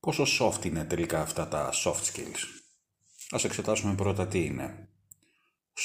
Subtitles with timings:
[0.00, 2.60] Πόσο soft είναι τελικά αυτά τα soft skills;
[3.30, 4.88] Ας εξετάσουμε πρώτα τι είναι.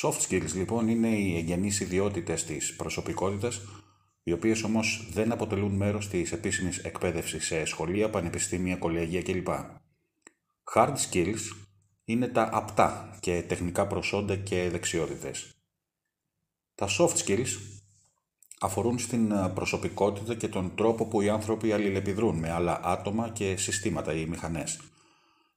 [0.01, 3.61] Soft skills λοιπόν είναι οι εγγενείς ιδιότητες της προσωπικότητας,
[4.23, 9.47] οι οποίες όμως δεν αποτελούν μέρος της επίσημης εκπαίδευσης σε σχολεία, πανεπιστήμια, κολέγια κλπ.
[10.73, 11.41] Hard skills
[12.05, 15.55] είναι τα απτά και τεχνικά προσόντα και δεξιότητες.
[16.75, 17.47] Τα soft skills
[18.59, 23.57] αφορούν στην ε, προσωπικότητα και τον τρόπο που οι άνθρωποι αλληλεπιδρούν με άλλα άτομα και
[23.57, 24.79] συστήματα ή μηχανές.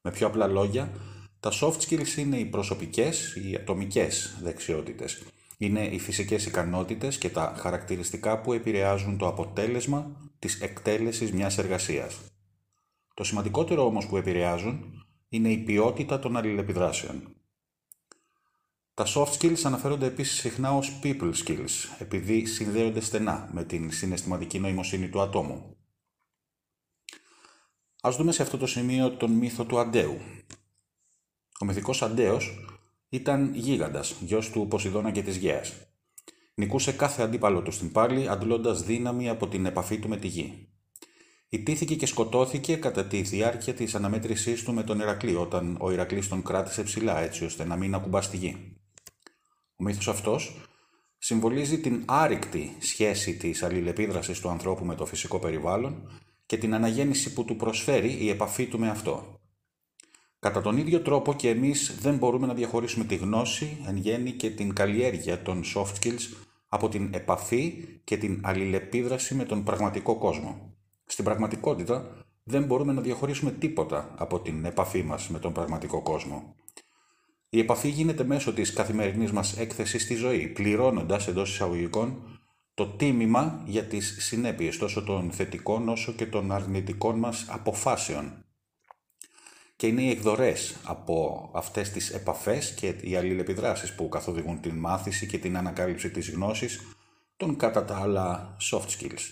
[0.03, 0.93] Με πιο απλά λόγια,
[1.41, 5.23] τα soft skills είναι οι προσωπικές, οι ατομικές δεξιότητες.
[5.59, 12.19] Είναι οι φυσικές ικανότητες και τα χαρακτηριστικά που επηρεάζουν το αποτέλεσμα της εκτέλεσης μιας εργασίας.
[13.15, 17.38] Το σημαντικότερο όμως που επηρεάζουν είναι η ποιότητα των αλληλεπιδράσεων.
[18.99, 24.59] Τα soft skills αναφέρονται επίσης συχνά ως people skills, επειδή συνδέονται στενά με την συναισθηματική
[24.59, 25.77] νοημοσύνη του ατόμου.
[28.01, 30.19] Ας δούμε σε αυτό το σημείο τον μύθο του Αντέου.
[31.61, 32.65] Ο μυθικός Αντέος
[33.09, 35.73] ήταν γίγαντας, γιος του Ποσειδώνα και της Γέας.
[36.55, 40.69] Νικούσε κάθε αντίπαλο του στην πάλη, αντλώντας δύναμη από την επαφή του με τη γη.
[41.49, 46.29] Ιτήθηκε και σκοτώθηκε κατά τη διάρκεια της αναμέτρησής του με τον Ηρακλή, όταν ο Ηρακλής
[46.29, 48.78] τον κράτησε ψηλά έτσι ώστε να μην ακουμπά στη γη.
[49.81, 50.61] Ο μύθος αυτός
[51.19, 56.11] συμβολίζει την άρρηκτη σχέση της αλληλεπίδρασης του ανθρώπου με το φυσικό περιβάλλον
[56.47, 59.41] και την αναγέννηση που του προσφέρει η επαφή του με αυτό.
[60.39, 64.51] Κατά τον ίδιο τρόπο και εμείς δεν μπορούμε να διαχωρίσουμε τη γνώση, εν γέννη και
[64.51, 66.37] την καλλιέργεια των soft skills
[66.69, 70.75] από την επαφή και την αλληλεπίδραση με τον πραγματικό κόσμο.
[71.05, 76.55] Στην πραγματικότητα δεν μπορούμε να διαχωρίσουμε τίποτα από την επαφή μας με τον πραγματικό κόσμο.
[77.51, 82.39] Η επαφή γίνεται μέσω της καθημερινής μας έκθεσης στη ζωή, πληρώνοντας εντός εισαγωγικών
[82.75, 88.45] το τίμημα για τις συνέπειες τόσο των θετικών όσο και των αρνητικών μας αποφάσεων.
[89.77, 95.27] Και είναι οι εκδορές από αυτές τις επαφές και οι αλληλεπιδράσεις που καθοδηγούν την μάθηση
[95.27, 96.81] και την ανακάλυψη της γνώσης
[97.37, 99.29] των κατά τα άλλα soft skills.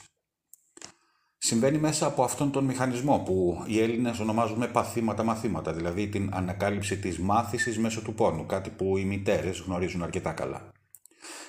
[1.47, 7.19] Συμβαίνει μέσα από αυτόν τον μηχανισμό που οι Έλληνες ονομάζουμε παθήματα-μαθήματα, δηλαδή την ανακάλυψη της
[7.19, 10.73] μάθησης μέσω του πόνου, κάτι που οι μητέρες γνωρίζουν αρκετά καλά.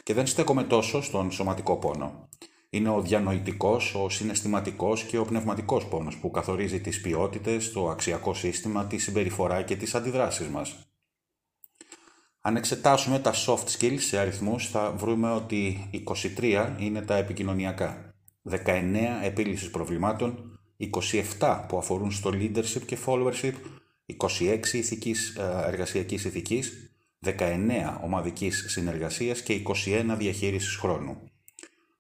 [0.03, 2.29] Και δεν στέκομαι τόσο στον σωματικό πόνο.
[2.69, 8.33] Είναι ο διανοητικός, ο συναισθηματικός και ο πνευματικός πόνος που καθορίζει τις ποιότητες, το αξιακό
[8.33, 10.75] σύστημα, τη συμπεριφορά και τις αντιδράσεις μας.
[12.41, 15.89] Αν εξετάσουμε τα soft skills σε αριθμούς θα βρούμε ότι
[16.37, 18.06] 23 είναι τα επικοινωνιακά.
[18.49, 20.59] 19 επίλυσης προβλημάτων,
[21.39, 23.53] 27 που αφορούν στο leadership και followership,
[24.05, 31.17] 26 ηθικής, ε, εργασιακής ηθικής, 19 ομαδικής συνεργασίας και 21 διαχείρισης χρόνου.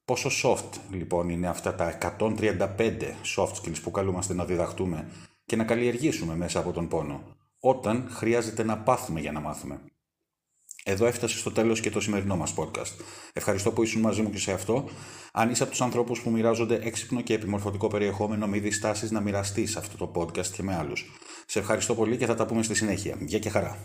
[0.05, 5.07] Πόσο soft λοιπόν είναι αυτά τα 135 soft skills που καλούμαστε να διδαχτούμε
[5.45, 9.81] και να καλλιεργήσουμε μέσα από τον πόνο, όταν χρειάζεται να πάθουμε για να μάθουμε;
[10.89, 12.93] Εδώ έφτασε στο τέλος και το σημερινό μας podcast.
[13.33, 14.89] Ευχαριστώ που ήσουν μαζί μου και σε αυτό.
[15.31, 19.75] Αν είσαι από τους ανθρώπους που μοιράζονται έξυπνο και επιμορφωτικό περιεχόμενο, μη διστάσεις να μοιραστείς
[19.75, 21.05] αυτό το podcast και με άλλους.
[21.45, 23.17] Σε ευχαριστώ πολύ και θα τα πούμε στη συνέχεια.
[23.19, 23.77] Γεια και χαρά.